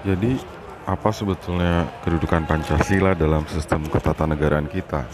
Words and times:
Jadi, 0.00 0.40
apa 0.88 1.12
sebetulnya 1.12 1.84
kedudukan 2.00 2.48
Pancasila 2.48 3.12
dalam 3.12 3.44
sistem 3.44 3.84
ketatanegaraan 3.84 4.64
kita? 4.64 5.04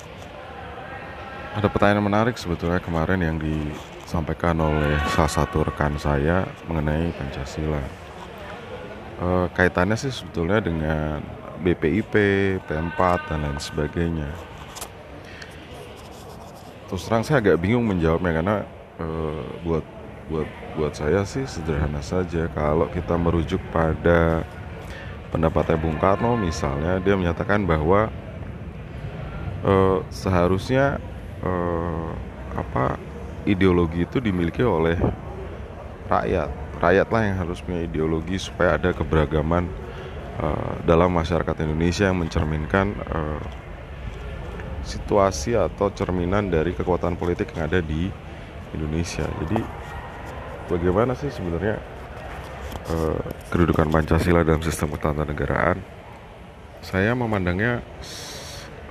Ada 1.58 1.67
pertanyaan 1.67 2.07
menarik 2.07 2.39
sebetulnya 2.39 2.78
kemarin 2.78 3.18
yang 3.18 3.36
disampaikan 3.41 4.54
oleh 4.62 4.94
salah 5.10 5.33
satu 5.42 5.67
rekan 5.67 5.99
saya 5.99 6.46
mengenai 6.70 7.10
Pancasila. 7.18 7.83
E, 9.18 9.27
kaitannya 9.59 9.98
sih 9.98 10.14
sebetulnya 10.14 10.62
dengan 10.62 11.18
BPIP, 11.66 12.14
P4, 12.71 13.00
dan 13.27 13.43
lain 13.43 13.59
sebagainya. 13.59 14.30
Terus 16.87 17.03
terang 17.11 17.27
saya 17.27 17.43
agak 17.43 17.59
bingung 17.59 17.82
menjawabnya 17.82 18.32
karena 18.39 18.57
e, 19.03 19.07
buat 19.66 19.84
buat 20.30 20.48
buat 20.79 20.93
saya 20.95 21.27
sih 21.27 21.43
sederhana 21.43 22.03
saja 22.03 22.46
kalau 22.55 22.87
kita 22.91 23.14
merujuk 23.18 23.62
pada 23.75 24.46
pendapatnya 25.30 25.76
Bung 25.79 25.98
Karno 25.98 26.39
misalnya 26.39 26.98
dia 27.03 27.14
menyatakan 27.18 27.66
bahwa 27.66 28.08
uh, 29.66 29.99
seharusnya 30.08 31.02
uh, 31.43 32.11
apa 32.57 32.97
ideologi 33.47 34.07
itu 34.07 34.19
dimiliki 34.23 34.62
oleh 34.65 34.99
rakyat. 36.11 36.51
Rakyatlah 36.77 37.23
yang 37.25 37.37
harus 37.41 37.65
punya 37.65 37.89
ideologi 37.89 38.37
supaya 38.37 38.77
ada 38.77 38.93
keberagaman 38.93 39.65
uh, 40.41 40.75
dalam 40.85 41.09
masyarakat 41.12 41.65
Indonesia 41.65 42.09
yang 42.13 42.21
mencerminkan 42.21 42.93
situasi 44.87 45.59
atau 45.59 45.91
cerminan 45.91 46.47
dari 46.47 46.71
kekuatan 46.71 47.19
politik 47.19 47.51
yang 47.59 47.66
ada 47.66 47.83
di 47.83 48.07
Indonesia. 48.71 49.27
Jadi 49.43 49.59
bagaimana 50.71 51.19
sih 51.19 51.30
sebenarnya 51.30 51.96
uh, 52.91 53.21
kedudukan 53.48 53.89
Pancasila 53.89 54.45
dalam 54.45 54.61
sistem 54.61 54.93
ketatanegaraan, 54.93 55.80
saya 56.85 57.16
memandangnya 57.16 57.82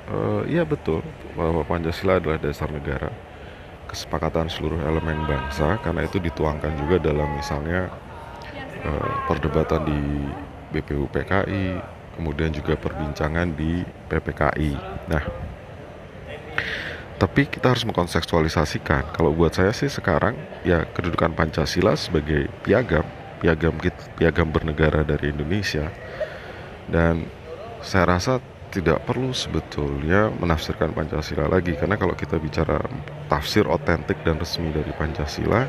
uh, 0.09 0.43
iya 0.49 0.65
betul 0.65 1.05
bahwa 1.37 1.61
Pancasila 1.63 2.17
adalah 2.17 2.41
dasar 2.41 2.69
negara, 2.73 3.13
kesepakatan 3.87 4.49
seluruh 4.49 4.81
elemen 4.81 5.23
bangsa 5.29 5.77
karena 5.81 6.03
itu 6.03 6.17
dituangkan 6.17 6.73
juga 6.81 6.97
dalam 6.99 7.29
misalnya 7.37 7.93
uh, 8.83 9.13
perdebatan 9.29 9.81
di 9.85 10.01
BPU 10.75 11.07
PKI, 11.07 11.79
kemudian 12.19 12.51
juga 12.51 12.75
perbincangan 12.75 13.53
di 13.55 13.85
PPKI. 14.11 14.71
Nah, 15.07 15.23
tapi 17.15 17.47
kita 17.47 17.71
harus 17.71 17.87
mengkontekstualisasikan. 17.87 19.15
Kalau 19.15 19.31
buat 19.31 19.55
saya 19.55 19.71
sih 19.71 19.87
sekarang 19.87 20.35
ya 20.67 20.83
kedudukan 20.83 21.31
Pancasila 21.31 21.95
sebagai 21.95 22.51
piagam 22.67 23.07
piagam 23.45 23.77
piagam 24.17 24.49
bernegara 24.49 25.05
dari 25.05 25.29
Indonesia. 25.29 25.93
Dan 26.89 27.29
saya 27.85 28.17
rasa 28.17 28.41
tidak 28.73 29.05
perlu 29.05 29.29
sebetulnya 29.31 30.33
menafsirkan 30.33 30.91
Pancasila 30.91 31.47
lagi 31.47 31.77
karena 31.77 31.95
kalau 31.95 32.17
kita 32.17 32.41
bicara 32.41 32.81
tafsir 33.29 33.63
otentik 33.69 34.19
dan 34.25 34.35
resmi 34.35 34.67
dari 34.73 34.91
Pancasila 34.91 35.63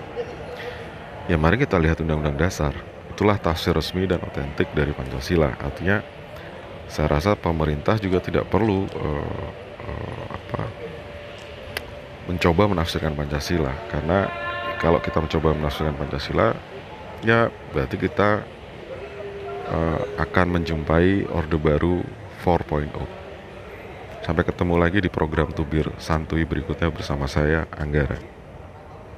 ya 1.31 1.37
mari 1.39 1.61
kita 1.61 1.79
lihat 1.79 2.03
Undang-Undang 2.03 2.35
Dasar. 2.41 2.75
Itulah 3.13 3.39
tafsir 3.39 3.73
resmi 3.77 4.09
dan 4.09 4.21
otentik 4.25 4.73
dari 4.75 4.91
Pancasila. 4.91 5.55
Artinya 5.61 6.03
saya 6.91 7.07
rasa 7.13 7.39
pemerintah 7.39 8.01
juga 8.01 8.19
tidak 8.19 8.51
perlu 8.51 8.91
uh, 8.91 9.51
uh, 9.87 10.25
apa 10.33 10.63
mencoba 12.27 12.75
menafsirkan 12.75 13.15
Pancasila. 13.15 13.73
Karena 13.87 14.27
kalau 14.83 14.99
kita 14.99 15.23
mencoba 15.23 15.55
menafsirkan 15.55 15.95
Pancasila 15.95 16.53
ya 17.25 17.49
berarti 17.73 17.97
kita 17.97 18.45
uh, 19.71 20.01
akan 20.21 20.61
menjumpai 20.61 21.29
Orde 21.31 21.59
Baru 21.61 22.03
4.0. 22.43 22.91
Sampai 24.27 24.43
ketemu 24.43 24.75
lagi 24.75 24.99
di 24.99 25.07
program 25.07 25.55
Tubir 25.55 25.87
Santuy 26.03 26.43
berikutnya 26.43 26.91
bersama 26.91 27.31
saya 27.31 27.71
Anggara. 27.71 28.19